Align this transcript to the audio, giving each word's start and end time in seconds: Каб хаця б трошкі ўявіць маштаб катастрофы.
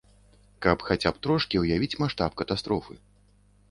Каб 0.65 0.85
хаця 0.87 1.13
б 1.17 1.21
трошкі 1.27 1.63
ўявіць 1.63 1.99
маштаб 2.03 2.31
катастрофы. 2.43 2.93